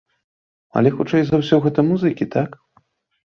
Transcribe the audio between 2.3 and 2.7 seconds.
так.